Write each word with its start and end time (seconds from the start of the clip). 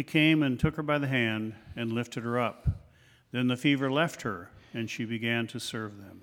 He 0.00 0.04
came 0.04 0.42
and 0.42 0.58
took 0.58 0.76
her 0.76 0.82
by 0.82 0.96
the 0.96 1.08
hand 1.08 1.52
and 1.76 1.92
lifted 1.92 2.24
her 2.24 2.40
up. 2.40 2.66
Then 3.32 3.48
the 3.48 3.56
fever 3.58 3.92
left 3.92 4.22
her, 4.22 4.50
and 4.72 4.88
she 4.88 5.04
began 5.04 5.46
to 5.48 5.60
serve 5.60 5.98
them. 5.98 6.22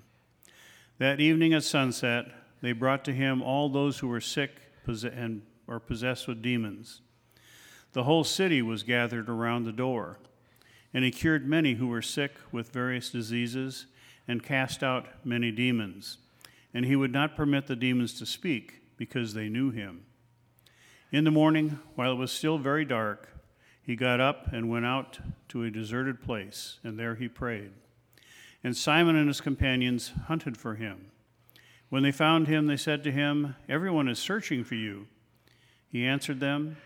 That 0.98 1.20
evening 1.20 1.54
at 1.54 1.62
sunset, 1.62 2.26
they 2.60 2.72
brought 2.72 3.04
to 3.04 3.12
him 3.12 3.40
all 3.40 3.68
those 3.68 4.00
who 4.00 4.08
were 4.08 4.20
sick 4.20 4.50
and 4.84 5.42
or 5.68 5.78
possessed 5.78 6.26
with 6.26 6.42
demons. 6.42 7.02
The 7.92 8.02
whole 8.02 8.24
city 8.24 8.62
was 8.62 8.82
gathered 8.82 9.28
around 9.28 9.62
the 9.62 9.70
door, 9.70 10.18
and 10.92 11.04
he 11.04 11.12
cured 11.12 11.46
many 11.46 11.74
who 11.74 11.86
were 11.86 12.02
sick 12.02 12.32
with 12.50 12.72
various 12.72 13.10
diseases 13.10 13.86
and 14.26 14.42
cast 14.42 14.82
out 14.82 15.06
many 15.24 15.52
demons. 15.52 16.18
And 16.74 16.84
he 16.84 16.96
would 16.96 17.12
not 17.12 17.36
permit 17.36 17.68
the 17.68 17.76
demons 17.76 18.14
to 18.14 18.26
speak 18.26 18.82
because 18.96 19.34
they 19.34 19.48
knew 19.48 19.70
him. 19.70 20.04
In 21.12 21.22
the 21.22 21.30
morning, 21.30 21.78
while 21.94 22.10
it 22.10 22.16
was 22.18 22.32
still 22.32 22.58
very 22.58 22.84
dark, 22.84 23.37
he 23.88 23.96
got 23.96 24.20
up 24.20 24.52
and 24.52 24.68
went 24.68 24.84
out 24.84 25.18
to 25.48 25.64
a 25.64 25.70
deserted 25.70 26.20
place, 26.20 26.78
and 26.84 26.98
there 26.98 27.14
he 27.14 27.26
prayed. 27.26 27.70
And 28.62 28.76
Simon 28.76 29.16
and 29.16 29.28
his 29.28 29.40
companions 29.40 30.12
hunted 30.26 30.58
for 30.58 30.74
him. 30.74 31.10
When 31.88 32.02
they 32.02 32.12
found 32.12 32.48
him, 32.48 32.66
they 32.66 32.76
said 32.76 33.02
to 33.04 33.10
him, 33.10 33.56
Everyone 33.66 34.06
is 34.06 34.18
searching 34.18 34.62
for 34.62 34.74
you. 34.74 35.06
He 35.88 36.04
answered 36.04 36.38
them, 36.38 36.76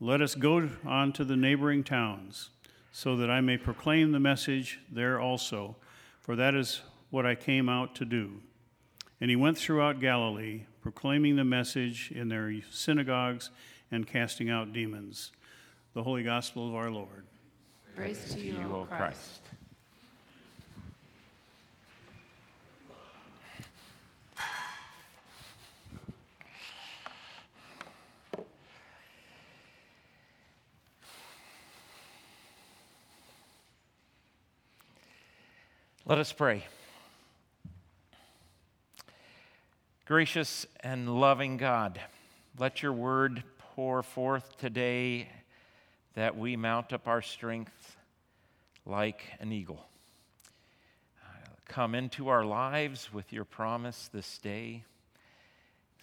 Let 0.00 0.22
us 0.22 0.34
go 0.34 0.70
on 0.86 1.12
to 1.12 1.26
the 1.26 1.36
neighboring 1.36 1.84
towns, 1.84 2.48
so 2.90 3.16
that 3.16 3.30
I 3.30 3.42
may 3.42 3.58
proclaim 3.58 4.12
the 4.12 4.18
message 4.18 4.80
there 4.90 5.20
also, 5.20 5.76
for 6.22 6.36
that 6.36 6.54
is 6.54 6.80
what 7.10 7.26
I 7.26 7.34
came 7.34 7.68
out 7.68 7.94
to 7.96 8.06
do. 8.06 8.40
And 9.20 9.28
he 9.28 9.36
went 9.36 9.58
throughout 9.58 10.00
Galilee, 10.00 10.62
proclaiming 10.80 11.36
the 11.36 11.44
message 11.44 12.10
in 12.14 12.28
their 12.28 12.50
synagogues 12.70 13.50
and 13.90 14.06
casting 14.06 14.48
out 14.48 14.72
demons 14.72 15.32
the 15.92 16.02
Holy 16.02 16.22
Gospel 16.22 16.68
of 16.68 16.74
our 16.74 16.90
Lord. 16.90 17.26
Praise 17.96 18.32
to 18.34 18.40
you, 18.40 18.72
O 18.72 18.84
Christ. 18.84 19.40
Let 36.06 36.18
us 36.18 36.32
pray. 36.32 36.64
Gracious 40.06 40.66
and 40.80 41.20
loving 41.20 41.56
God, 41.56 42.00
let 42.58 42.82
your 42.82 42.92
word 42.92 43.44
pour 43.58 44.02
forth 44.02 44.56
today 44.56 45.28
that 46.14 46.36
we 46.36 46.56
mount 46.56 46.92
up 46.92 47.06
our 47.06 47.22
strength 47.22 47.96
like 48.84 49.22
an 49.40 49.52
eagle. 49.52 49.86
Come 51.68 51.94
into 51.94 52.28
our 52.28 52.44
lives 52.44 53.12
with 53.12 53.32
your 53.32 53.44
promise 53.44 54.10
this 54.12 54.38
day. 54.38 54.82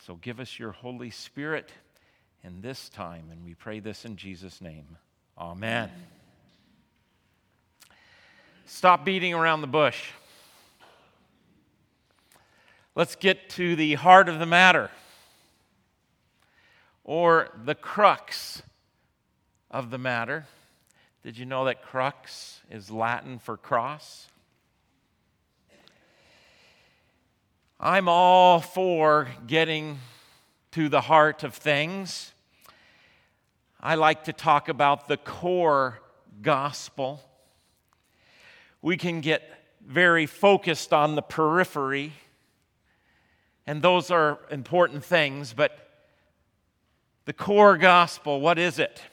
So 0.05 0.15
give 0.15 0.39
us 0.39 0.57
your 0.57 0.71
Holy 0.71 1.09
Spirit 1.09 1.71
in 2.43 2.61
this 2.61 2.87
time, 2.87 3.25
and 3.31 3.43
we 3.43 3.53
pray 3.53 3.81
this 3.81 4.05
in 4.05 4.15
Jesus' 4.15 4.61
name. 4.61 4.97
Amen. 5.37 5.89
Stop 8.65 9.03
beating 9.03 9.33
around 9.33 9.61
the 9.61 9.67
bush. 9.67 10.11
Let's 12.95 13.15
get 13.15 13.49
to 13.51 13.75
the 13.75 13.95
heart 13.95 14.29
of 14.29 14.39
the 14.39 14.45
matter, 14.45 14.89
or 17.03 17.49
the 17.65 17.75
crux 17.75 18.61
of 19.77 19.91
the 19.91 19.97
matter. 19.99 20.43
Did 21.21 21.37
you 21.37 21.45
know 21.45 21.65
that 21.65 21.83
crux 21.83 22.61
is 22.71 22.89
Latin 22.89 23.37
for 23.37 23.57
cross? 23.57 24.25
I'm 27.79 28.09
all 28.09 28.59
for 28.59 29.27
getting 29.45 29.99
to 30.71 30.89
the 30.89 31.01
heart 31.01 31.43
of 31.43 31.53
things. 31.53 32.31
I 33.79 33.93
like 33.93 34.23
to 34.23 34.33
talk 34.33 34.67
about 34.67 35.07
the 35.07 35.17
core 35.17 35.99
gospel. 36.41 37.21
We 38.81 38.97
can 38.97 39.21
get 39.21 39.43
very 39.85 40.25
focused 40.25 40.91
on 40.91 41.13
the 41.13 41.21
periphery, 41.21 42.13
and 43.67 43.83
those 43.83 44.09
are 44.09 44.39
important 44.49 45.03
things, 45.03 45.53
but 45.53 45.77
the 47.25 47.33
core 47.33 47.77
gospel, 47.77 48.41
what 48.41 48.57
is 48.57 48.79
it? 48.79 49.03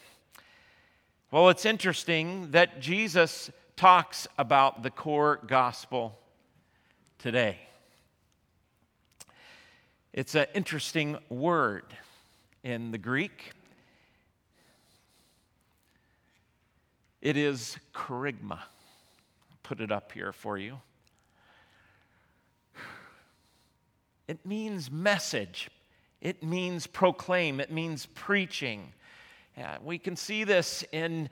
Well, 1.35 1.49
it's 1.49 1.67
interesting 1.67 2.53
that 2.53 2.81
Jesus 2.81 3.51
talks 3.75 4.29
about 4.39 4.85
the 4.85 4.91
core 4.91 5.41
gospel 5.45 6.17
today. 7.19 7.59
It's 10.13 10.37
an 10.37 10.47
interesting 10.55 11.19
word 11.29 11.87
in 12.63 12.93
the 12.93 12.99
Greek. 12.99 13.51
It 17.21 17.37
is 17.37 17.79
kerygma. 17.93 18.61
Put 19.65 19.81
it 19.81 19.91
up 19.91 20.13
here 20.13 20.33
for 20.33 20.57
you. 20.57 20.79
It 24.29 24.47
means 24.47 24.89
message, 24.89 25.69
it 26.21 26.45
means 26.45 26.87
proclaim, 26.87 27.59
it 27.59 27.73
means 27.73 28.07
preaching. 28.07 28.93
Yeah, 29.57 29.77
we 29.85 29.99
can 29.99 30.17
see 30.17 30.43
this 30.43 30.85
in 30.91 31.29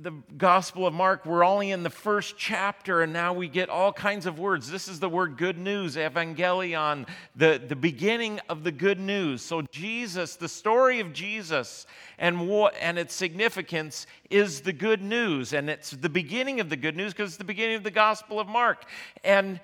the 0.00 0.10
Gospel 0.36 0.88
of 0.88 0.94
Mark. 0.94 1.24
We're 1.24 1.44
only 1.44 1.70
in 1.70 1.84
the 1.84 1.90
first 1.90 2.36
chapter, 2.36 3.02
and 3.02 3.12
now 3.12 3.32
we 3.32 3.46
get 3.46 3.68
all 3.68 3.92
kinds 3.92 4.26
of 4.26 4.40
words. 4.40 4.68
This 4.68 4.88
is 4.88 4.98
the 4.98 5.08
word 5.08 5.36
good 5.36 5.56
news, 5.56 5.94
evangelion, 5.94 7.06
the, 7.36 7.62
the 7.64 7.76
beginning 7.76 8.40
of 8.48 8.64
the 8.64 8.72
good 8.72 8.98
news. 8.98 9.40
So, 9.40 9.62
Jesus, 9.70 10.34
the 10.34 10.48
story 10.48 10.98
of 10.98 11.12
Jesus 11.12 11.86
and, 12.18 12.48
what, 12.48 12.74
and 12.80 12.98
its 12.98 13.14
significance 13.14 14.08
is 14.28 14.60
the 14.60 14.72
good 14.72 15.00
news. 15.00 15.52
And 15.52 15.70
it's 15.70 15.92
the 15.92 16.08
beginning 16.08 16.58
of 16.58 16.70
the 16.70 16.76
good 16.76 16.96
news 16.96 17.12
because 17.12 17.30
it's 17.30 17.36
the 17.36 17.44
beginning 17.44 17.76
of 17.76 17.84
the 17.84 17.92
Gospel 17.92 18.40
of 18.40 18.48
Mark. 18.48 18.84
And 19.22 19.60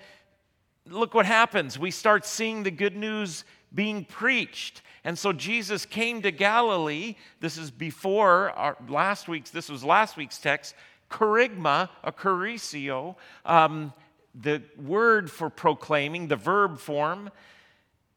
look 0.89 1.13
what 1.13 1.27
happens. 1.27 1.77
We 1.77 1.91
start 1.91 2.25
seeing 2.25 2.63
the 2.63 2.71
good 2.71 2.95
news 2.95 3.45
being 3.75 4.05
preached. 4.05 4.83
And 5.05 5.19
so 5.19 5.33
Jesus 5.33 5.85
came 5.85 6.23
to 6.23 6.31
Galilee. 6.31 7.17
This 7.41 7.59
is 7.59 7.71
before 7.71 8.51
our 8.51 8.77
last 8.89 9.29
week's, 9.29 9.51
this 9.51 9.69
was 9.69 9.85
last 9.85 10.17
week's 10.17 10.39
text. 10.39 10.75
Kerygma, 11.11 11.89
a 12.03 12.13
kerusseo, 12.13 13.17
um, 13.45 13.93
the 14.35 14.63
word 14.83 15.31
for 15.31 15.51
proclaiming, 15.51 16.29
the 16.29 16.37
verb 16.37 16.79
form, 16.79 17.31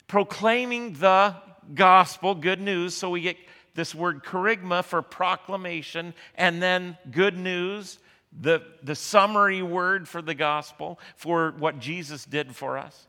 proclaiming 0.07 0.93
the 0.93 1.35
gospel, 1.73 2.33
good 2.33 2.61
news. 2.61 2.95
So 2.95 3.09
we 3.09 3.21
get 3.21 3.37
this 3.75 3.93
word 3.93 4.23
kerygma 4.23 4.83
for 4.83 5.01
proclamation, 5.01 6.13
and 6.35 6.61
then 6.61 6.97
good 7.11 7.37
news, 7.37 7.99
the, 8.41 8.63
the 8.81 8.95
summary 8.95 9.61
word 9.61 10.07
for 10.07 10.21
the 10.21 10.33
gospel, 10.33 10.99
for 11.15 11.53
what 11.59 11.79
Jesus 11.79 12.25
did 12.25 12.55
for 12.55 12.77
us. 12.77 13.07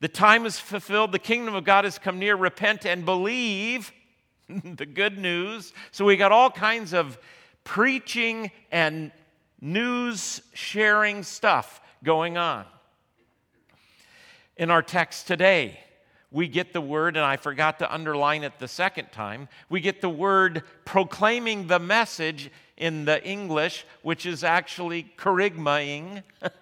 The 0.00 0.08
time 0.08 0.46
is 0.46 0.58
fulfilled. 0.58 1.12
The 1.12 1.18
kingdom 1.18 1.54
of 1.54 1.64
God 1.64 1.84
has 1.84 1.98
come 1.98 2.18
near. 2.18 2.36
Repent 2.36 2.86
and 2.86 3.04
believe 3.04 3.92
the 4.48 4.86
good 4.86 5.18
news. 5.18 5.72
So 5.90 6.04
we 6.04 6.16
got 6.16 6.32
all 6.32 6.50
kinds 6.50 6.92
of 6.94 7.18
preaching 7.64 8.50
and 8.70 9.12
news 9.60 10.40
sharing 10.54 11.22
stuff 11.22 11.80
going 12.04 12.36
on. 12.36 12.64
In 14.56 14.70
our 14.70 14.82
text 14.82 15.26
today, 15.26 15.80
we 16.30 16.46
get 16.46 16.72
the 16.72 16.80
word, 16.80 17.16
and 17.16 17.24
I 17.24 17.36
forgot 17.36 17.78
to 17.78 17.92
underline 17.92 18.44
it 18.44 18.58
the 18.58 18.68
second 18.68 19.12
time, 19.12 19.48
we 19.68 19.80
get 19.80 20.00
the 20.00 20.08
word 20.08 20.62
proclaiming 20.84 21.66
the 21.66 21.78
message 21.78 22.50
in 22.76 23.04
the 23.04 23.24
English, 23.24 23.86
which 24.02 24.26
is 24.26 24.44
actually 24.44 25.10
kerygmaing, 25.16 26.22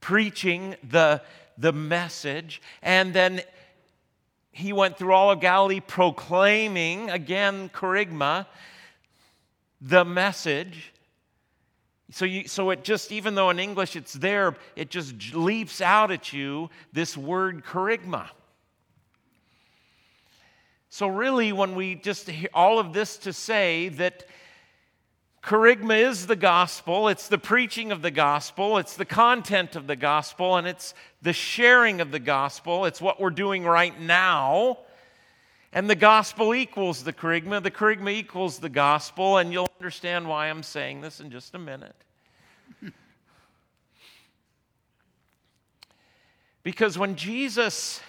preaching 0.00 0.74
the 0.88 1.22
the 1.62 1.72
message. 1.72 2.60
And 2.82 3.14
then 3.14 3.40
he 4.50 4.72
went 4.72 4.98
through 4.98 5.14
all 5.14 5.30
of 5.30 5.40
Galilee 5.40 5.80
proclaiming, 5.80 7.08
again, 7.08 7.70
kerygma, 7.70 8.46
the 9.80 10.04
message. 10.04 10.92
So, 12.10 12.24
you, 12.24 12.46
so 12.46 12.70
it 12.70 12.84
just, 12.84 13.12
even 13.12 13.36
though 13.36 13.48
in 13.50 13.58
English 13.58 13.96
it's 13.96 14.12
there, 14.12 14.56
it 14.76 14.90
just 14.90 15.34
leaps 15.34 15.80
out 15.80 16.10
at 16.10 16.32
you 16.32 16.68
this 16.92 17.16
word 17.16 17.64
kerygma. 17.64 18.28
So, 20.90 21.06
really, 21.06 21.52
when 21.52 21.74
we 21.74 21.94
just 21.94 22.28
all 22.52 22.78
of 22.78 22.92
this 22.92 23.16
to 23.18 23.32
say 23.32 23.88
that 23.88 24.26
Kerygma 25.42 25.98
is 26.08 26.28
the 26.28 26.36
gospel, 26.36 27.08
it's 27.08 27.26
the 27.26 27.38
preaching 27.38 27.90
of 27.90 28.00
the 28.00 28.12
gospel, 28.12 28.78
it's 28.78 28.94
the 28.94 29.04
content 29.04 29.74
of 29.74 29.88
the 29.88 29.96
gospel, 29.96 30.56
and 30.56 30.68
it's 30.68 30.94
the 31.20 31.32
sharing 31.32 32.00
of 32.00 32.12
the 32.12 32.20
gospel. 32.20 32.84
It's 32.84 33.00
what 33.00 33.20
we're 33.20 33.30
doing 33.30 33.64
right 33.64 33.98
now. 34.00 34.78
And 35.72 35.90
the 35.90 35.96
gospel 35.96 36.54
equals 36.54 37.02
the 37.02 37.12
kerygma, 37.12 37.60
the 37.62 37.72
kerygma 37.72 38.12
equals 38.12 38.60
the 38.60 38.68
gospel, 38.68 39.38
and 39.38 39.52
you'll 39.52 39.70
understand 39.80 40.28
why 40.28 40.46
I'm 40.46 40.62
saying 40.62 41.00
this 41.00 41.18
in 41.18 41.30
just 41.30 41.56
a 41.56 41.58
minute. 41.58 41.96
because 46.62 46.96
when 46.96 47.16
Jesus 47.16 48.00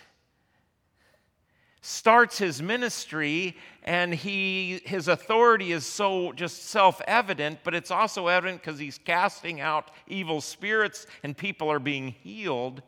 starts 1.81 2.37
his 2.37 2.61
ministry 2.61 3.57
and 3.83 4.13
he 4.13 4.81
his 4.85 5.07
authority 5.07 5.71
is 5.71 5.85
so 5.85 6.31
just 6.33 6.65
self-evident 6.65 7.59
but 7.63 7.75
it's 7.75 7.91
also 7.91 8.27
evident 8.27 8.61
because 8.61 8.79
he's 8.79 8.97
casting 8.97 9.59
out 9.61 9.91
evil 10.07 10.41
spirits 10.41 11.05
and 11.23 11.37
people 11.37 11.69
are 11.69 11.79
being 11.79 12.07
healed 12.07 12.81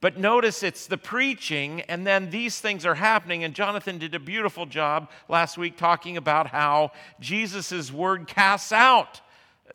but 0.00 0.18
notice 0.18 0.62
it's 0.62 0.86
the 0.86 0.96
preaching, 0.96 1.82
and 1.82 2.06
then 2.06 2.30
these 2.30 2.58
things 2.58 2.86
are 2.86 2.94
happening. 2.94 3.44
And 3.44 3.54
Jonathan 3.54 3.98
did 3.98 4.14
a 4.14 4.18
beautiful 4.18 4.64
job 4.64 5.10
last 5.28 5.58
week 5.58 5.76
talking 5.76 6.16
about 6.16 6.46
how 6.46 6.92
Jesus' 7.20 7.92
word 7.92 8.26
casts 8.26 8.72
out 8.72 9.20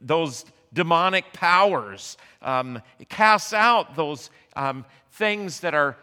those 0.02 0.46
demonic 0.74 1.32
powers, 1.32 2.18
um, 2.42 2.82
it 3.00 3.08
casts 3.08 3.54
out 3.54 3.96
those 3.96 4.30
um, 4.56 4.84
things 5.12 5.62
that 5.62 5.74
are 5.74 5.96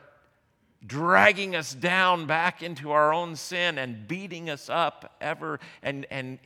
dragging 0.86 1.54
us 1.54 1.74
down 1.74 2.26
back 2.26 2.62
into 2.62 2.90
our 2.90 3.12
own 3.12 3.36
sin 3.36 3.78
and 3.78 4.06
beating 4.08 4.50
us 4.50 4.68
up 4.68 5.16
ever 5.20 5.60
and, 5.82 6.06
and 6.10 6.38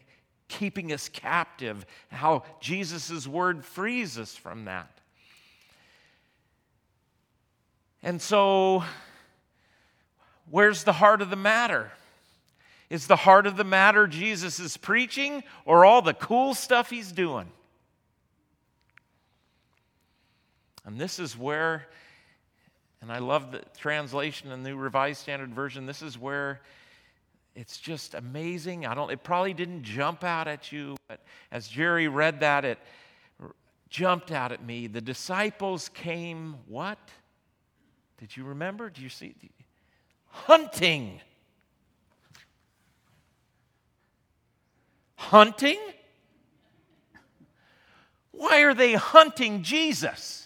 keeping 0.48 0.92
us 0.92 1.08
captive. 1.08 1.86
How 2.10 2.44
Jesus' 2.60 3.26
word 3.26 3.64
frees 3.64 4.18
us 4.18 4.34
from 4.34 4.66
that. 4.66 4.90
And 8.02 8.20
so, 8.22 8.84
where's 10.50 10.84
the 10.84 10.92
heart 10.92 11.22
of 11.22 11.30
the 11.30 11.36
matter? 11.36 11.90
Is 12.88 13.08
the 13.08 13.16
heart 13.16 13.46
of 13.46 13.56
the 13.56 13.64
matter 13.64 14.06
Jesus 14.06 14.60
is 14.60 14.76
preaching 14.76 15.42
or 15.64 15.84
all 15.84 16.02
the 16.02 16.14
cool 16.14 16.54
stuff 16.54 16.90
he's 16.90 17.10
doing? 17.10 17.50
And 20.84 21.00
this 21.00 21.18
is 21.18 21.36
where, 21.36 21.88
and 23.06 23.12
I 23.12 23.20
love 23.20 23.52
the 23.52 23.62
translation 23.78 24.50
in 24.50 24.64
the 24.64 24.70
New 24.70 24.76
Revised 24.76 25.20
Standard 25.20 25.54
Version, 25.54 25.86
this 25.86 26.02
is 26.02 26.18
where 26.18 26.60
it's 27.54 27.78
just 27.78 28.14
amazing. 28.14 28.84
I 28.84 28.96
don't, 28.96 29.12
it 29.12 29.22
probably 29.22 29.54
didn't 29.54 29.84
jump 29.84 30.24
out 30.24 30.48
at 30.48 30.72
you, 30.72 30.96
but 31.06 31.20
as 31.52 31.68
Jerry 31.68 32.08
read 32.08 32.40
that, 32.40 32.64
it 32.64 32.80
jumped 33.88 34.32
out 34.32 34.50
at 34.50 34.64
me. 34.64 34.88
The 34.88 35.00
disciples 35.00 35.88
came, 35.90 36.56
what? 36.66 36.98
Did 38.18 38.36
you 38.36 38.42
remember? 38.42 38.90
Do 38.90 39.00
you 39.00 39.08
see? 39.08 39.36
Hunting. 40.26 41.20
Hunting? 45.14 45.78
Why 48.32 48.62
are 48.62 48.74
they 48.74 48.94
hunting 48.94 49.62
Jesus? 49.62 50.45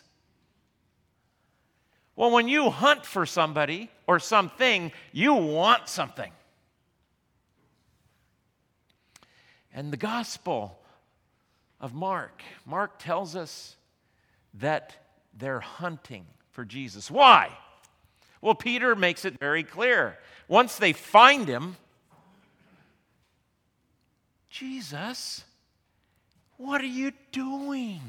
Well, 2.21 2.33
when 2.33 2.49
you 2.49 2.69
hunt 2.69 3.07
for 3.07 3.25
somebody 3.25 3.89
or 4.07 4.19
something, 4.19 4.93
you 5.11 5.33
want 5.33 5.89
something. 5.89 6.31
And 9.73 9.91
the 9.91 9.97
Gospel 9.97 10.79
of 11.81 11.95
Mark, 11.95 12.43
Mark 12.67 12.99
tells 12.99 13.37
us 13.37 13.75
that 14.53 14.97
they're 15.33 15.61
hunting 15.61 16.27
for 16.51 16.67
Jesus. 16.67 17.11
Why? 17.11 17.57
Well, 18.43 18.55
Peter 18.55 18.95
makes 18.95 19.25
it 19.25 19.39
very 19.39 19.63
clear. 19.63 20.19
Once 20.47 20.77
they 20.77 20.93
find 20.93 21.49
him, 21.49 21.79
Jesus, 24.51 25.43
what 26.59 26.83
are 26.83 26.85
you 26.85 27.13
doing 27.33 28.03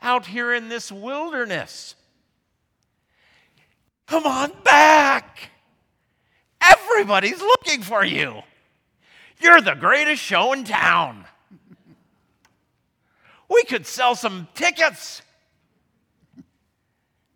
out 0.00 0.24
here 0.24 0.54
in 0.54 0.70
this 0.70 0.90
wilderness? 0.90 1.94
Come 4.08 4.26
on 4.26 4.52
back. 4.64 5.50
Everybody's 6.62 7.40
looking 7.40 7.82
for 7.82 8.02
you. 8.02 8.42
You're 9.38 9.60
the 9.60 9.74
greatest 9.74 10.22
show 10.22 10.52
in 10.54 10.64
town. 10.64 11.26
We 13.50 13.64
could 13.64 13.86
sell 13.86 14.14
some 14.14 14.48
tickets. 14.54 15.20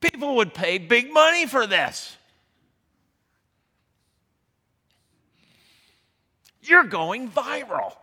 People 0.00 0.36
would 0.36 0.54
pay 0.54 0.78
big 0.78 1.12
money 1.12 1.46
for 1.46 1.66
this. 1.66 2.16
You're 6.62 6.84
going 6.84 7.30
viral. 7.30 7.94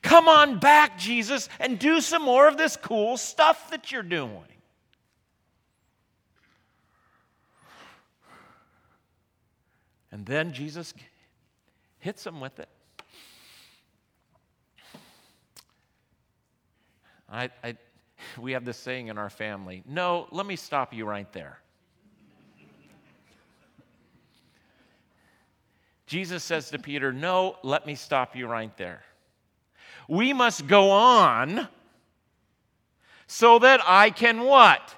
Come 0.00 0.28
on 0.28 0.58
back, 0.58 0.98
Jesus, 0.98 1.48
and 1.60 1.78
do 1.78 2.00
some 2.00 2.22
more 2.22 2.48
of 2.48 2.56
this 2.56 2.76
cool 2.76 3.16
stuff 3.16 3.70
that 3.70 3.92
you're 3.92 4.02
doing. 4.02 4.51
And 10.12 10.26
then 10.26 10.52
Jesus 10.52 10.94
hits 11.98 12.26
him 12.26 12.40
with 12.40 12.60
it. 12.60 12.68
I, 17.30 17.48
I, 17.64 17.76
we 18.38 18.52
have 18.52 18.66
this 18.66 18.76
saying 18.76 19.08
in 19.08 19.16
our 19.16 19.30
family 19.30 19.82
no, 19.88 20.28
let 20.30 20.44
me 20.44 20.54
stop 20.54 20.92
you 20.92 21.06
right 21.06 21.32
there. 21.32 21.58
Jesus 26.06 26.44
says 26.44 26.68
to 26.68 26.78
Peter, 26.78 27.10
No, 27.10 27.56
let 27.62 27.86
me 27.86 27.94
stop 27.94 28.36
you 28.36 28.46
right 28.46 28.76
there. 28.76 29.02
We 30.08 30.34
must 30.34 30.66
go 30.66 30.90
on 30.90 31.68
so 33.26 33.58
that 33.60 33.80
I 33.86 34.10
can 34.10 34.42
what? 34.42 34.94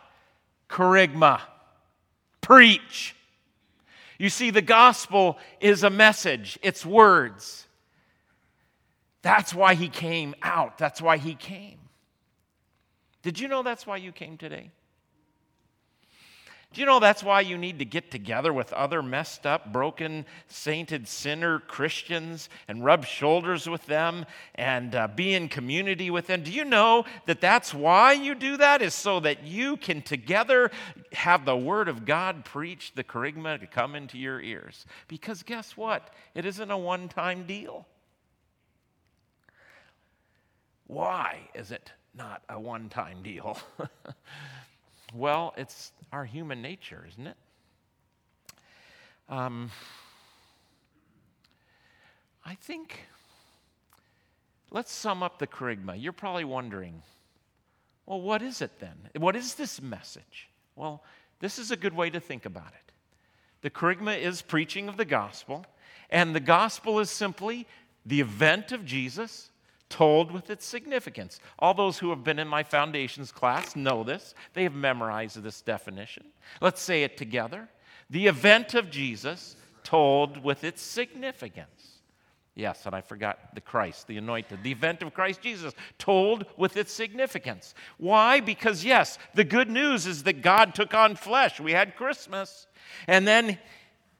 Kerygma. 0.68 1.40
Preach. 2.40 3.14
You 4.18 4.28
see, 4.28 4.50
the 4.50 4.62
gospel 4.62 5.38
is 5.60 5.82
a 5.82 5.90
message, 5.90 6.58
it's 6.62 6.86
words. 6.86 7.66
That's 9.22 9.54
why 9.54 9.74
he 9.74 9.88
came 9.88 10.34
out. 10.42 10.76
That's 10.76 11.00
why 11.00 11.16
he 11.16 11.34
came. 11.34 11.78
Did 13.22 13.40
you 13.40 13.48
know 13.48 13.62
that's 13.62 13.86
why 13.86 13.96
you 13.96 14.12
came 14.12 14.36
today? 14.36 14.70
Do 16.74 16.80
you 16.80 16.86
know 16.86 17.00
that's 17.00 17.22
why 17.22 17.40
you 17.40 17.56
need 17.56 17.78
to 17.78 17.84
get 17.84 18.10
together 18.10 18.52
with 18.52 18.72
other 18.72 19.02
messed 19.02 19.46
up, 19.46 19.72
broken, 19.72 20.26
sainted 20.48 21.06
sinner 21.08 21.60
Christians 21.60 22.48
and 22.68 22.84
rub 22.84 23.04
shoulders 23.04 23.68
with 23.68 23.86
them 23.86 24.26
and 24.56 24.94
uh, 24.94 25.08
be 25.08 25.34
in 25.34 25.48
community 25.48 26.10
with 26.10 26.26
them? 26.26 26.42
Do 26.42 26.50
you 26.50 26.64
know 26.64 27.04
that 27.26 27.40
that's 27.40 27.72
why 27.72 28.12
you 28.12 28.34
do 28.34 28.56
that? 28.56 28.82
Is 28.82 28.92
so 28.92 29.20
that 29.20 29.44
you 29.44 29.76
can 29.76 30.02
together 30.02 30.70
have 31.12 31.44
the 31.44 31.56
Word 31.56 31.88
of 31.88 32.04
God 32.04 32.44
preached, 32.44 32.96
the 32.96 33.04
kerygma 33.04 33.60
to 33.60 33.66
come 33.66 33.94
into 33.94 34.18
your 34.18 34.40
ears. 34.40 34.84
Because 35.08 35.42
guess 35.42 35.76
what? 35.76 36.12
It 36.34 36.44
isn't 36.44 36.70
a 36.70 36.76
one 36.76 37.08
time 37.08 37.46
deal. 37.46 37.86
Why 40.86 41.48
is 41.54 41.70
it 41.70 41.92
not 42.14 42.42
a 42.48 42.58
one 42.58 42.88
time 42.88 43.22
deal. 43.22 43.58
well, 45.14 45.54
it's 45.56 45.92
our 46.12 46.24
human 46.24 46.60
nature, 46.60 47.06
isn't 47.08 47.26
it? 47.26 47.36
Um, 49.28 49.70
I 52.44 52.54
think, 52.56 53.06
let's 54.70 54.92
sum 54.92 55.22
up 55.22 55.38
the 55.38 55.46
kerygma. 55.46 56.00
You're 56.00 56.12
probably 56.12 56.44
wondering, 56.44 57.02
well, 58.06 58.20
what 58.20 58.42
is 58.42 58.60
it 58.60 58.80
then? 58.80 59.08
What 59.16 59.36
is 59.36 59.54
this 59.54 59.80
message? 59.80 60.50
Well, 60.76 61.02
this 61.40 61.58
is 61.58 61.70
a 61.70 61.76
good 61.76 61.94
way 61.94 62.10
to 62.10 62.20
think 62.20 62.44
about 62.44 62.68
it. 62.68 62.92
The 63.62 63.70
kerygma 63.70 64.18
is 64.18 64.42
preaching 64.42 64.88
of 64.88 64.96
the 64.96 65.06
gospel, 65.06 65.64
and 66.10 66.34
the 66.34 66.40
gospel 66.40 67.00
is 67.00 67.08
simply 67.08 67.66
the 68.04 68.20
event 68.20 68.72
of 68.72 68.84
Jesus 68.84 69.50
told 69.94 70.32
with 70.32 70.50
its 70.50 70.66
significance. 70.66 71.38
All 71.56 71.72
those 71.72 71.98
who 72.00 72.10
have 72.10 72.24
been 72.24 72.40
in 72.40 72.48
my 72.48 72.64
foundations 72.64 73.30
class 73.30 73.76
know 73.76 74.02
this, 74.02 74.34
they 74.52 74.64
have 74.64 74.74
memorized 74.74 75.40
this 75.40 75.60
definition. 75.60 76.24
Let's 76.60 76.82
say 76.82 77.04
it 77.04 77.16
together. 77.16 77.68
The 78.10 78.26
event 78.26 78.74
of 78.74 78.90
Jesus 78.90 79.54
told 79.84 80.42
with 80.42 80.64
its 80.64 80.82
significance. 80.82 82.00
Yes, 82.56 82.86
and 82.86 82.94
I 82.94 83.02
forgot 83.02 83.54
the 83.54 83.60
Christ, 83.60 84.08
the 84.08 84.16
anointed. 84.16 84.64
The 84.64 84.72
event 84.72 85.00
of 85.02 85.14
Christ 85.14 85.40
Jesus 85.40 85.72
told 85.96 86.44
with 86.56 86.76
its 86.76 86.92
significance. 86.92 87.72
Why? 87.96 88.40
Because, 88.40 88.84
yes, 88.84 89.16
the 89.34 89.44
good 89.44 89.70
news 89.70 90.06
is 90.06 90.24
that 90.24 90.42
God 90.42 90.74
took 90.74 90.92
on 90.92 91.14
flesh. 91.14 91.60
We 91.60 91.70
had 91.70 91.94
Christmas. 91.94 92.66
And 93.06 93.28
then 93.28 93.60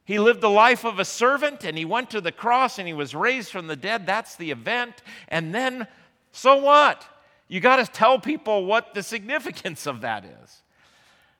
he 0.05 0.19
lived 0.19 0.41
the 0.41 0.49
life 0.49 0.85
of 0.85 0.99
a 0.99 1.05
servant 1.05 1.63
and 1.63 1.75
he 1.75 1.83
went 1.83 2.11
to 2.11 2.21
the 2.21 2.31
cross 2.31 2.77
and 2.77 2.87
he 2.87 2.93
was 2.93 3.15
raised 3.15 3.49
from 3.49 3.65
the 3.65 3.75
dead. 3.75 4.05
That's 4.05 4.35
the 4.35 4.51
event. 4.51 5.01
And 5.27 5.53
then, 5.53 5.87
so 6.31 6.57
what? 6.57 7.03
You 7.47 7.59
got 7.59 7.77
to 7.77 7.91
tell 7.91 8.19
people 8.19 8.65
what 8.65 8.93
the 8.93 9.01
significance 9.01 9.87
of 9.87 10.01
that 10.01 10.23
is. 10.23 10.61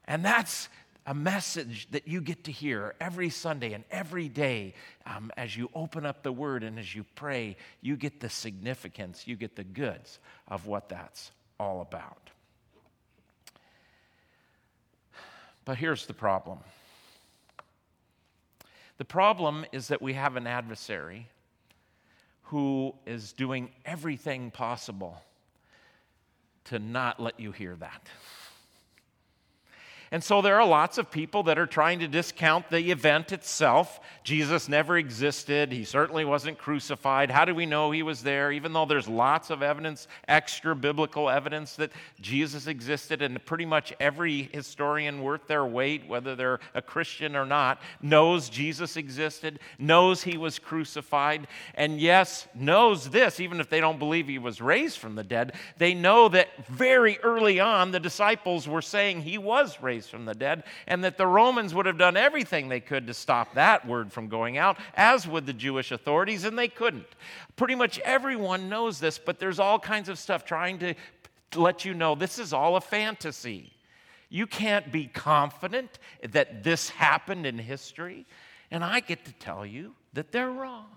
And 0.05 0.25
that's 0.25 0.67
a 1.05 1.13
message 1.13 1.87
that 1.91 2.07
you 2.07 2.21
get 2.21 2.45
to 2.45 2.51
hear 2.51 2.95
every 2.99 3.29
Sunday 3.29 3.73
and 3.73 3.83
every 3.91 4.27
day 4.27 4.73
um, 5.05 5.31
as 5.37 5.55
you 5.55 5.69
open 5.75 6.03
up 6.03 6.23
the 6.23 6.31
Word 6.31 6.63
and 6.63 6.79
as 6.79 6.95
you 6.95 7.05
pray. 7.13 7.57
You 7.81 7.95
get 7.95 8.19
the 8.19 8.29
significance, 8.29 9.27
you 9.27 9.35
get 9.35 9.55
the 9.55 9.63
goods 9.63 10.17
of 10.47 10.65
what 10.65 10.89
that's 10.89 11.31
all 11.59 11.81
about. 11.81 12.31
But 15.65 15.77
here's 15.77 16.07
the 16.07 16.13
problem 16.13 16.59
the 18.97 19.05
problem 19.05 19.65
is 19.71 19.89
that 19.89 20.01
we 20.01 20.13
have 20.13 20.35
an 20.35 20.47
adversary 20.47 21.27
who 22.43 22.93
is 23.05 23.33
doing 23.33 23.69
everything 23.85 24.51
possible 24.51 25.21
to 26.65 26.79
not 26.79 27.19
let 27.19 27.39
you 27.39 27.51
hear 27.51 27.75
that. 27.75 28.07
And 30.11 30.23
so 30.23 30.41
there 30.41 30.59
are 30.59 30.67
lots 30.67 30.97
of 30.97 31.09
people 31.09 31.43
that 31.43 31.57
are 31.57 31.65
trying 31.65 31.99
to 31.99 32.07
discount 32.07 32.69
the 32.69 32.91
event 32.91 33.31
itself. 33.31 33.99
Jesus 34.23 34.69
never 34.69 34.97
existed. 34.97 35.71
He 35.71 35.83
certainly 35.83 36.25
wasn't 36.25 36.57
crucified. 36.57 37.31
How 37.31 37.45
do 37.45 37.55
we 37.55 37.65
know 37.65 37.91
he 37.91 38.03
was 38.03 38.21
there? 38.21 38.51
Even 38.51 38.73
though 38.73 38.85
there's 38.85 39.07
lots 39.07 39.49
of 39.49 39.63
evidence, 39.63 40.07
extra 40.27 40.75
biblical 40.75 41.29
evidence 41.29 41.75
that 41.77 41.91
Jesus 42.21 42.67
existed, 42.67 43.21
and 43.21 43.43
pretty 43.45 43.65
much 43.65 43.93
every 43.99 44.43
historian 44.53 45.21
worth 45.21 45.47
their 45.47 45.65
weight, 45.65 46.07
whether 46.07 46.35
they're 46.35 46.59
a 46.73 46.81
Christian 46.81 47.35
or 47.35 47.45
not, 47.45 47.81
knows 48.01 48.49
Jesus 48.49 48.97
existed, 48.97 49.59
knows 49.79 50.23
he 50.23 50.37
was 50.37 50.59
crucified, 50.59 51.47
and 51.73 51.99
yes, 51.99 52.47
knows 52.53 53.09
this, 53.09 53.39
even 53.39 53.59
if 53.59 53.69
they 53.69 53.79
don't 53.79 53.99
believe 53.99 54.27
he 54.27 54.39
was 54.39 54.61
raised 54.61 54.97
from 54.97 55.15
the 55.15 55.23
dead, 55.23 55.53
they 55.77 55.93
know 55.93 56.29
that 56.29 56.49
very 56.67 57.19
early 57.19 57.59
on 57.59 57.91
the 57.91 57.99
disciples 57.99 58.67
were 58.67 58.81
saying 58.81 59.21
he 59.21 59.37
was 59.37 59.81
raised 59.81 59.94
raised 59.95 60.09
from 60.09 60.25
the 60.25 60.35
dead, 60.35 60.63
and 60.87 61.03
that 61.03 61.17
the 61.17 61.25
Romans 61.25 61.73
would 61.73 61.85
have 61.85 61.97
done 61.97 62.17
everything 62.17 62.67
they 62.67 62.81
could 62.81 63.07
to 63.07 63.13
stop 63.13 63.53
that 63.53 63.87
word 63.87 64.11
from 64.11 64.27
going 64.27 64.57
out, 64.57 64.77
as 64.95 65.25
would 65.25 65.45
the 65.45 65.53
Jewish 65.53 65.91
authorities, 65.91 66.43
and 66.43 66.59
they 66.59 66.67
couldn't. 66.67 67.07
Pretty 67.55 67.75
much 67.75 67.99
everyone 67.99 68.67
knows 68.67 68.99
this, 68.99 69.17
but 69.17 69.39
there's 69.39 69.59
all 69.59 69.79
kinds 69.79 70.09
of 70.09 70.19
stuff 70.19 70.43
trying 70.43 70.79
to 70.79 70.93
let 71.55 71.85
you 71.85 71.93
know 71.93 72.13
this 72.13 72.37
is 72.39 72.51
all 72.51 72.75
a 72.75 72.81
fantasy. 72.81 73.71
You 74.29 74.47
can't 74.47 74.91
be 74.91 75.05
confident 75.05 75.99
that 76.29 76.63
this 76.63 76.89
happened 76.89 77.45
in 77.45 77.57
history, 77.57 78.25
and 78.71 78.83
I 78.83 78.99
get 78.99 79.23
to 79.25 79.33
tell 79.33 79.65
you 79.65 79.95
that 80.13 80.33
they're 80.33 80.51
wrong. 80.51 80.87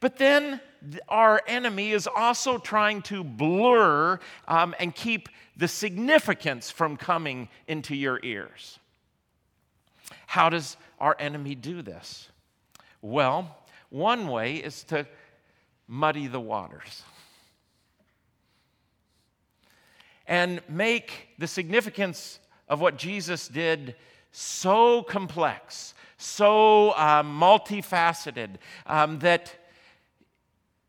But 0.00 0.18
then 0.18 0.60
our 1.08 1.42
enemy 1.46 1.92
is 1.92 2.06
also 2.06 2.58
trying 2.58 3.02
to 3.02 3.24
blur 3.24 4.18
um, 4.46 4.74
and 4.78 4.94
keep 4.94 5.28
the 5.56 5.68
significance 5.68 6.70
from 6.70 6.96
coming 6.96 7.48
into 7.66 7.94
your 7.96 8.20
ears. 8.22 8.78
How 10.26 10.50
does 10.50 10.76
our 11.00 11.16
enemy 11.18 11.54
do 11.54 11.82
this? 11.82 12.28
Well, 13.00 13.56
one 13.88 14.28
way 14.28 14.56
is 14.56 14.84
to 14.84 15.06
muddy 15.88 16.26
the 16.26 16.40
waters 16.40 17.02
and 20.26 20.60
make 20.68 21.28
the 21.38 21.46
significance 21.46 22.40
of 22.68 22.80
what 22.80 22.96
Jesus 22.96 23.48
did 23.48 23.94
so 24.32 25.02
complex, 25.02 25.94
so 26.18 26.90
uh, 26.90 27.22
multifaceted, 27.22 28.56
um, 28.86 29.18
that 29.20 29.54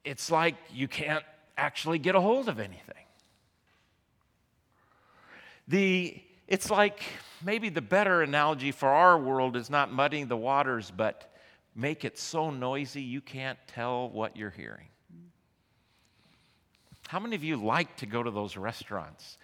it's 0.08 0.32
like 0.32 0.56
you 0.74 0.88
can't 0.88 1.24
actually 1.58 2.00
get 2.00 2.16
a 2.16 2.22
hold 2.22 2.48
of 2.48 2.60
anything. 2.60 2.96
The, 5.68 6.22
it's 6.48 6.72
like 6.72 7.04
maybe 7.44 7.68
the 7.68 7.82
better 7.82 8.22
analogy 8.22 8.72
for 8.72 8.88
our 8.88 9.20
world 9.20 9.58
is 9.58 9.70
not 9.70 9.92
muddying 9.92 10.28
the 10.28 10.38
waters, 10.38 10.94
but 10.96 11.34
make 11.76 12.06
it 12.06 12.18
so 12.18 12.50
noisy 12.50 13.02
you 13.02 13.20
can't 13.20 13.60
tell 13.68 14.10
what 14.10 14.38
you're 14.38 14.50
hearing. 14.50 14.88
How 17.10 17.20
many 17.20 17.36
of 17.36 17.44
you 17.44 17.58
like 17.58 17.98
to 17.98 18.06
go 18.06 18.24
to 18.24 18.32
those 18.32 18.56
restaurants 18.56 19.38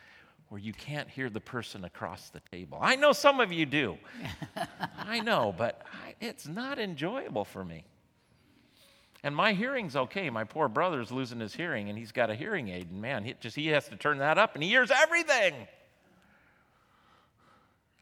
where 0.47 0.59
you 0.59 0.73
can't 0.73 1.09
hear 1.09 1.29
the 1.29 1.41
person 1.41 1.83
across 1.83 2.29
the 2.29 2.41
table? 2.51 2.77
I 2.81 2.95
know 2.95 3.11
some 3.11 3.41
of 3.41 3.51
you 3.51 3.65
do. 3.65 3.97
I 4.97 5.19
know, 5.19 5.53
but 5.57 5.81
I, 6.05 6.15
it's 6.21 6.47
not 6.47 6.79
enjoyable 6.79 7.43
for 7.43 7.65
me. 7.65 7.83
And 9.23 9.35
my 9.35 9.53
hearing's 9.53 9.95
okay. 9.95 10.29
My 10.29 10.43
poor 10.43 10.67
brother's 10.67 11.11
losing 11.11 11.39
his 11.39 11.55
hearing, 11.55 11.89
and 11.89 11.97
he's 11.97 12.11
got 12.11 12.29
a 12.29 12.35
hearing 12.35 12.67
aid, 12.67 12.91
and 12.91 13.01
man, 13.01 13.23
he 13.23 13.33
just 13.39 13.55
he 13.55 13.67
has 13.67 13.87
to 13.87 13.95
turn 13.95 14.17
that 14.17 14.37
up, 14.37 14.55
and 14.55 14.63
he 14.63 14.69
hears 14.69 14.91
everything. 14.91 15.53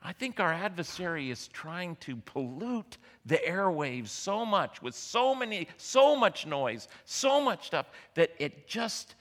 I 0.04 0.13
think 0.13 0.40
our 0.40 0.51
adversary 0.51 1.30
is 1.30 1.48
trying 1.50 1.96
to 1.98 2.16
pollute 2.16 2.98
the 3.28 3.40
airwaves 3.48 4.08
so 4.08 4.44
much 4.44 4.82
with 4.82 4.96
so 4.96 5.36
many, 5.36 5.68
so 5.78 6.16
much 6.16 6.48
noise, 6.48 6.88
so 7.06 7.40
much 7.40 7.68
stuff 7.68 7.86
that 8.16 8.32
it 8.40 8.68
just, 8.68 9.13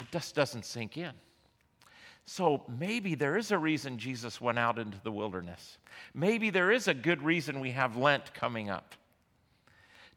it 0.00 0.06
just 0.10 0.34
doesn't 0.34 0.64
sink 0.64 0.96
in. 0.96 1.12
So 2.26 2.64
maybe 2.80 3.14
there 3.14 3.36
is 3.36 3.52
a 3.52 3.58
reason 3.58 3.96
Jesus 3.96 4.40
went 4.40 4.58
out 4.58 4.76
into 4.76 4.98
the 5.04 5.12
wilderness. 5.12 5.78
Maybe 6.14 6.50
there 6.50 6.72
is 6.72 6.88
a 6.88 6.94
good 6.94 7.22
reason 7.22 7.60
we 7.60 7.70
have 7.70 7.96
Lent 7.96 8.34
coming 8.34 8.70
up 8.70 8.96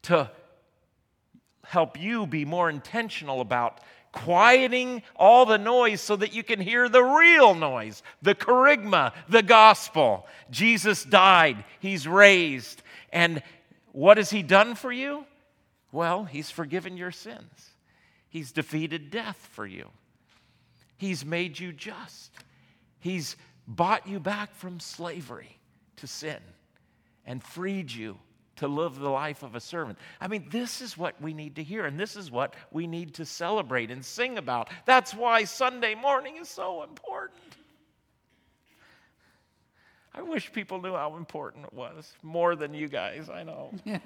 to 0.03 0.31
help 1.67 1.99
you 1.99 2.25
be 2.27 2.45
more 2.45 2.69
intentional 2.69 3.41
about 3.41 3.79
quieting 4.11 5.03
all 5.17 5.45
the 5.45 5.57
noise 5.57 5.99
so 5.99 6.15
that 6.15 6.33
you 6.33 6.41
can 6.41 6.59
hear 6.59 6.87
the 6.87 7.03
real 7.03 7.53
noise, 7.53 8.01
the 8.21 8.33
kerygma, 8.33 9.11
the 9.27 9.43
gospel. 9.43 10.25
Jesus 10.49 11.03
died, 11.03 11.63
he's 11.79 12.07
raised. 12.07 12.81
And 13.11 13.43
what 13.91 14.17
has 14.17 14.29
he 14.29 14.41
done 14.41 14.75
for 14.75 14.91
you? 14.91 15.25
Well, 15.91 16.23
he's 16.23 16.49
forgiven 16.49 16.97
your 16.97 17.11
sins. 17.11 17.69
He's 18.29 18.51
defeated 18.51 19.11
death 19.11 19.49
for 19.51 19.65
you. 19.65 19.89
He's 20.97 21.25
made 21.25 21.59
you 21.59 21.71
just. 21.71 22.31
He's 22.99 23.35
bought 23.67 24.07
you 24.07 24.19
back 24.19 24.53
from 24.55 24.79
slavery 24.79 25.59
to 25.97 26.07
sin 26.07 26.39
and 27.25 27.43
freed 27.43 27.91
you 27.91 28.17
to 28.57 28.67
live 28.67 28.99
the 28.99 29.09
life 29.09 29.43
of 29.43 29.55
a 29.55 29.59
servant. 29.59 29.97
I 30.21 30.27
mean, 30.27 30.47
this 30.49 30.81
is 30.81 30.97
what 30.97 31.21
we 31.21 31.33
need 31.33 31.55
to 31.57 31.63
hear, 31.63 31.85
and 31.85 31.99
this 31.99 32.15
is 32.15 32.31
what 32.31 32.55
we 32.71 32.87
need 32.87 33.13
to 33.15 33.25
celebrate 33.25 33.91
and 33.91 34.03
sing 34.03 34.37
about. 34.37 34.69
That's 34.85 35.13
why 35.13 35.43
Sunday 35.43 35.95
morning 35.95 36.37
is 36.37 36.49
so 36.49 36.83
important. 36.83 37.41
I 40.13 40.21
wish 40.21 40.51
people 40.53 40.81
knew 40.81 40.93
how 40.93 41.17
important 41.17 41.65
it 41.65 41.73
was, 41.73 42.13
more 42.23 42.55
than 42.55 42.73
you 42.73 42.87
guys, 42.87 43.29
I 43.29 43.43
know. 43.43 43.73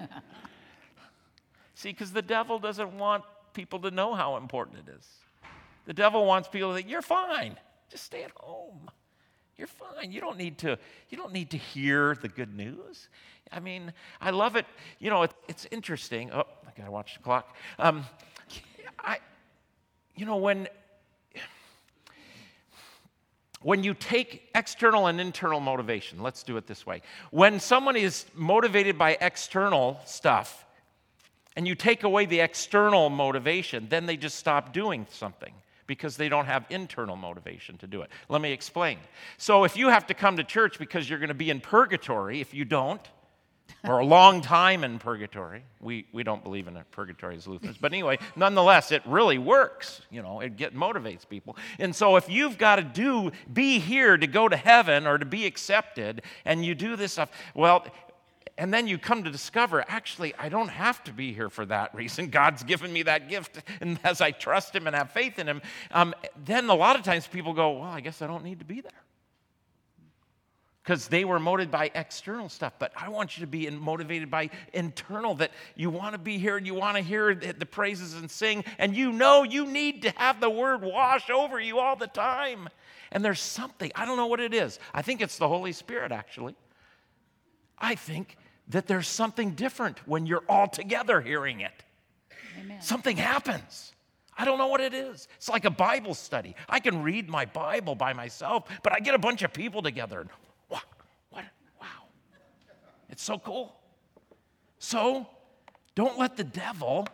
See, 1.75 1.89
because 1.89 2.12
the 2.12 2.24
devil 2.24 2.58
doesn't 2.58 2.98
want 2.98 3.24
people 3.53 3.79
to 3.79 3.91
know 3.91 4.15
how 4.15 4.38
important 4.38 4.88
it 4.88 4.91
is. 4.98 5.08
The 5.86 5.94
devil 5.94 6.25
wants 6.25 6.48
people 6.48 6.70
to 6.70 6.75
think, 6.75 6.89
you're 6.89 7.01
fine, 7.01 7.58
just 7.89 8.06
stay 8.06 8.24
at 8.24 8.32
home. 8.36 8.89
You're 9.59 9.67
fine. 9.67 10.13
You 10.13 10.21
don't 10.21 10.37
need 10.37 10.57
to, 10.59 10.79
you 11.09 11.17
don't 11.17 11.33
need 11.33 11.49
to 11.49 11.57
hear 11.57 12.15
the 12.21 12.29
good 12.29 12.55
news. 12.55 13.09
I 13.51 13.59
mean, 13.59 13.91
I 14.21 14.29
love 14.29 14.55
it. 14.55 14.65
You 14.99 15.09
know, 15.09 15.23
it, 15.23 15.33
it's 15.49 15.67
interesting. 15.69 16.31
Oh, 16.31 16.45
I 16.65 16.71
gotta 16.77 16.91
watch 16.91 17.15
the 17.15 17.23
clock. 17.23 17.57
Um, 17.77 18.05
I, 18.97 19.17
you 20.15 20.25
know, 20.25 20.37
when 20.37 20.69
when 23.61 23.83
you 23.83 23.93
take 23.93 24.47
external 24.55 25.07
and 25.07 25.19
internal 25.19 25.59
motivation, 25.59 26.23
let's 26.23 26.41
do 26.43 26.55
it 26.55 26.65
this 26.65 26.85
way. 26.85 27.01
When 27.31 27.59
someone 27.59 27.97
is 27.97 28.25
motivated 28.33 28.97
by 28.97 29.17
external 29.19 29.99
stuff, 30.05 30.65
and 31.57 31.67
you 31.67 31.75
take 31.75 32.03
away 32.03 32.25
the 32.25 32.39
external 32.39 33.09
motivation, 33.09 33.87
then 33.89 34.05
they 34.05 34.15
just 34.15 34.37
stop 34.37 34.71
doing 34.71 35.05
something 35.09 35.51
because 35.89 36.15
they 36.15 36.29
don't 36.29 36.46
have 36.46 36.65
internal 36.69 37.17
motivation 37.17 37.77
to 37.79 37.88
do 37.88 38.03
it. 38.03 38.12
Let 38.29 38.41
me 38.41 38.53
explain. 38.53 39.00
So, 39.38 39.63
if 39.63 39.75
you 39.75 39.89
have 39.89 40.05
to 40.08 40.13
come 40.13 40.38
to 40.38 40.43
church 40.43 40.77
because 40.77 41.10
you're 41.10 41.19
going 41.19 41.29
to 41.29 41.34
be 41.34 41.50
in 41.50 41.60
purgatory, 41.60 42.39
if 42.39 42.53
you 42.53 42.63
don't, 42.63 43.01
or 43.84 44.00
a 44.00 44.05
long 44.05 44.41
time 44.41 44.84
in 44.84 45.00
purgatory. 45.00 45.63
We, 45.79 46.05
we 46.12 46.24
don't 46.24 46.43
believe 46.43 46.67
in 46.67 46.77
purgatory 46.91 47.38
as 47.38 47.48
Lutherans. 47.48 47.77
But 47.77 47.93
anyway, 47.93 48.19
nonetheless, 48.36 48.91
it 48.91 49.01
really 49.05 49.38
works. 49.38 50.01
You 50.10 50.22
know, 50.22 50.41
it 50.41 50.58
get, 50.58 50.75
motivates 50.75 51.27
people. 51.27 51.55
And 51.77 51.96
so 51.96 52.15
if 52.17 52.29
you've 52.29 52.58
got 52.58 52.75
to 52.75 52.84
do, 52.84 53.31
be 53.51 53.79
here 53.79 54.17
to 54.17 54.27
go 54.27 54.50
to 54.50 54.58
heaven 54.58 55.08
or 55.08 55.17
to 55.17 55.25
be 55.25 55.46
accepted, 55.46 56.24
and 56.46 56.65
you 56.65 56.75
do 56.75 56.96
this 56.96 57.13
stuff, 57.13 57.31
well, 57.55 57.86
and 58.58 58.74
then 58.74 58.88
you 58.88 58.98
come 58.98 59.24
to 59.24 59.31
discover, 59.31 59.86
actually, 59.88 60.34
I 60.38 60.50
don't 60.50 60.67
have 60.67 61.01
to 61.05 61.13
be 61.13 61.34
here 61.34 61.50
for 61.50 61.65
that 61.67 61.96
reason. 61.96 62.27
God's 62.29 62.63
given 62.63 62.91
me 62.91 63.03
that 63.03 63.29
gift. 63.29 63.63
And 63.79 64.00
as 64.03 64.22
I 64.22 64.31
trust 64.31 64.75
Him 64.75 64.86
and 64.86 64.96
have 64.96 65.12
faith 65.12 65.39
in 65.39 65.48
Him, 65.48 65.62
um, 65.91 66.13
then 66.46 66.69
a 66.69 66.75
lot 66.75 66.98
of 66.98 67.03
times 67.03 67.25
people 67.25 67.53
go, 67.53 67.72
well, 67.72 67.89
I 67.89 68.01
guess 68.01 68.22
I 68.22 68.27
don't 68.27 68.43
need 68.43 68.60
to 68.60 68.65
be 68.65 68.81
there 68.81 68.91
because 70.84 71.08
they 71.08 71.24
were 71.24 71.39
motivated 71.39 71.72
by 71.72 71.91
external 71.93 72.50
stuff. 72.50 72.74
But 72.79 72.91
I 72.96 73.10
want 73.10 73.38
you 73.38 73.41
to 73.41 73.48
be 73.48 73.69
motivated 73.69 74.31
by 74.31 74.50
internal, 74.74 75.36
that 75.36 75.51
you 75.75 75.91
want 75.91 76.13
to 76.13 76.17
be 76.17 76.39
here 76.39 76.58
and 76.58 76.65
you 76.65 76.74
want 76.74 76.98
to 76.98 77.03
hear 77.03 77.36
the 77.36 77.65
praises 77.65 78.15
and 78.15 78.29
sing, 78.29 78.65
and 78.79 78.96
you 78.96 79.12
know 79.12 79.43
you 79.43 79.67
need 79.67 80.01
to 80.01 80.10
have 80.17 80.41
the 80.41 80.50
word 80.50 80.81
wash 80.81 81.29
over 81.29 81.60
you 81.60 81.77
all 81.77 81.96
the 81.96 82.08
time. 82.08 82.69
And 83.12 83.24
there's 83.24 83.39
something, 83.39 83.91
I 83.93 84.05
don't 84.05 84.17
know 84.17 84.25
what 84.25 84.39
it 84.39 84.53
is. 84.53 84.79
I 84.91 85.03
think 85.03 85.22
it's 85.22 85.38
the 85.38 85.48
Holy 85.48 85.74
Spirit, 85.74 86.12
actually. 86.12 86.55
I 87.79 87.95
think 87.95 88.38
that 88.69 88.88
there's 88.88 89.07
something 89.07 89.51
different 89.51 90.07
when 90.07 90.25
you're 90.25 90.43
all 90.48 90.67
together 90.67 91.21
hearing 91.21 91.62
it. 91.62 91.83
Amen. 92.59 92.81
Something 92.81 93.17
happens. 93.17 93.93
I 94.38 94.45
don't 94.45 94.57
know 94.57 94.67
what 94.67 94.79
it 94.79 94.93
is. 94.93 95.27
It's 95.36 95.50
like 95.50 95.65
a 95.65 95.69
Bible 95.69 96.13
study. 96.13 96.55
I 96.69 96.79
can 96.79 97.03
read 97.03 97.27
my 97.27 97.45
Bible 97.45 97.95
by 97.95 98.13
myself, 98.13 98.63
but 98.83 98.93
I 98.93 99.00
get 99.00 99.13
a 99.13 99.19
bunch 99.19 99.41
of 99.41 99.51
people 99.51 99.81
together 99.81 100.21
and 100.21 100.29
what? 100.69 100.83
What? 101.29 101.45
Wow. 101.81 101.88
It's 103.09 103.24
so 103.24 103.38
cool. 103.38 103.75
So, 104.77 105.27
don't 105.93 106.17
let 106.17 106.38
the 106.38 106.45
devil 106.45 107.05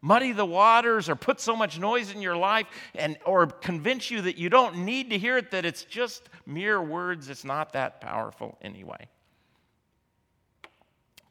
muddy 0.00 0.32
the 0.32 0.44
waters 0.44 1.08
or 1.08 1.14
put 1.14 1.40
so 1.40 1.54
much 1.54 1.78
noise 1.78 2.12
in 2.12 2.22
your 2.22 2.36
life 2.36 2.66
and 2.94 3.16
or 3.24 3.46
convince 3.46 4.10
you 4.10 4.22
that 4.22 4.36
you 4.36 4.48
don't 4.48 4.78
need 4.78 5.10
to 5.10 5.18
hear 5.18 5.36
it 5.38 5.50
that 5.50 5.64
it's 5.64 5.84
just 5.84 6.28
mere 6.46 6.80
words 6.80 7.28
it's 7.28 7.44
not 7.44 7.72
that 7.72 8.00
powerful 8.00 8.56
anyway 8.62 9.08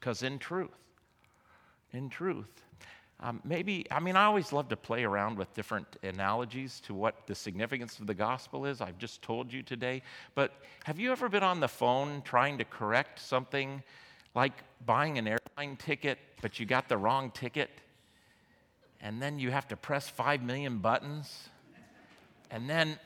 because 0.08 0.22
in 0.22 0.38
truth 0.38 0.70
in 1.92 2.08
truth 2.08 2.62
um, 3.20 3.42
maybe, 3.44 3.84
I 3.90 3.98
mean, 3.98 4.14
I 4.14 4.26
always 4.26 4.52
love 4.52 4.68
to 4.68 4.76
play 4.76 5.02
around 5.02 5.38
with 5.38 5.52
different 5.52 5.96
analogies 6.04 6.78
to 6.86 6.94
what 6.94 7.26
the 7.26 7.34
significance 7.34 7.98
of 7.98 8.06
the 8.06 8.14
gospel 8.14 8.64
is. 8.64 8.80
I've 8.80 8.96
just 8.96 9.22
told 9.22 9.52
you 9.52 9.60
today. 9.60 10.02
But 10.36 10.52
have 10.84 11.00
you 11.00 11.10
ever 11.10 11.28
been 11.28 11.42
on 11.42 11.58
the 11.58 11.66
phone 11.66 12.22
trying 12.22 12.58
to 12.58 12.64
correct 12.64 13.18
something 13.18 13.82
like 14.36 14.52
buying 14.86 15.18
an 15.18 15.26
airline 15.26 15.76
ticket, 15.78 16.20
but 16.40 16.60
you 16.60 16.64
got 16.64 16.88
the 16.88 16.96
wrong 16.96 17.32
ticket? 17.32 17.70
And 19.00 19.20
then 19.20 19.40
you 19.40 19.50
have 19.50 19.66
to 19.66 19.76
press 19.76 20.08
five 20.08 20.40
million 20.40 20.78
buttons? 20.78 21.48
And 22.52 22.70
then 22.70 23.00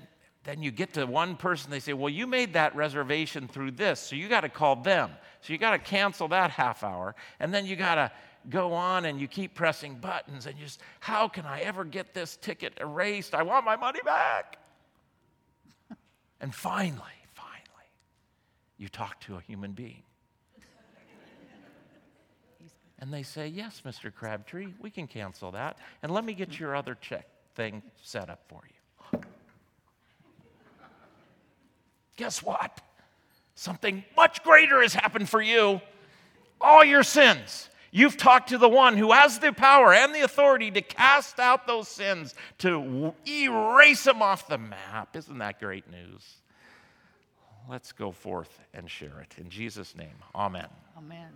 then 0.45 0.63
you 0.63 0.73
get 0.73 0.95
to 0.95 1.05
one 1.07 1.37
person, 1.37 1.71
they 1.71 1.81
say, 1.81 1.93
Well, 1.93 2.09
you 2.09 2.27
made 2.27 2.55
that 2.55 2.75
reservation 2.75 3.47
through 3.49 3.73
this, 3.73 4.01
so 4.01 4.17
you 4.17 4.29
got 4.29 4.41
to 4.41 4.49
call 4.49 4.77
them. 4.77 5.11
So 5.41 5.53
you 5.53 5.59
got 5.59 5.73
to 5.73 5.79
cancel 5.79 6.29
that 6.29 6.51
half 6.51 6.83
hour. 6.85 7.15
And 7.41 7.53
then 7.53 7.67
you 7.67 7.77
got 7.77 7.97
to 7.97 8.13
go 8.49 8.73
on 8.73 9.05
and 9.05 9.21
you 9.21 9.29
keep 9.29 9.55
pressing 9.55 9.97
buttons 9.97 10.47
and 10.47 10.57
you 10.59 10.65
just, 10.65 10.81
how 11.01 11.29
can 11.29 11.47
I 11.47 11.61
ever 11.61 11.85
get 11.85 12.13
this 12.13 12.37
ticket 12.37 12.79
erased? 12.81 13.35
I 13.35 13.43
want 13.43 13.65
my 13.65 13.77
money 13.77 14.01
back. 14.05 14.59
and 16.41 16.55
finally, 16.55 17.01
finally, 17.35 17.89
you 18.79 18.89
talk 18.89 19.21
to 19.21 19.37
a 19.37 19.41
human 19.41 19.73
being. 19.73 20.03
And 22.99 23.13
they 23.13 23.25
say, 23.25 23.49
Yes, 23.49 23.83
Mr. 23.85 24.15
Crabtree, 24.15 24.69
we 24.81 24.89
can 24.89 25.09
cancel 25.09 25.51
that. 25.53 25.79
And 26.05 26.13
let 26.13 26.25
me 26.25 26.35
get 26.35 26.61
your 26.61 26.77
other 26.77 26.97
check 27.01 27.27
thing 27.57 27.83
set 28.01 28.31
up 28.31 28.45
for 28.49 28.63
you. 28.65 28.82
Guess 32.23 32.43
what? 32.43 32.81
Something 33.55 34.05
much 34.17 34.43
greater 34.43 34.81
has 34.83 34.95
happened 34.95 35.29
for 35.29 35.43
you. 35.43 35.81
All 36.61 36.85
your 36.85 37.03
sins 37.03 37.69
You've 37.95 38.17
talked 38.17 38.49
to 38.49 38.59
the 38.59 38.71
one 38.71 38.97
who 38.97 39.13
has 39.13 39.39
the 39.39 39.53
power 39.53 39.93
and 39.93 40.15
the 40.15 40.23
authority 40.23 40.71
to 40.71 40.81
cast 40.81 41.39
out 41.39 41.67
those 41.67 41.89
sins, 41.89 42.35
to 42.59 43.15
erase 43.29 44.05
them 44.05 44.23
off 44.23 44.49
the 44.49 44.57
map. 44.57 45.15
Isn't 45.15 45.37
that 45.39 45.61
great 45.61 45.89
news? 45.91 46.37
Let's 47.69 47.93
go 47.93 48.11
forth 48.11 48.59
and 48.73 48.91
share 48.91 49.21
it. 49.21 49.35
In 49.37 49.51
Jesus' 49.51 49.95
name, 49.95 50.17
amen. 50.35 50.69
Amen. 50.97 51.29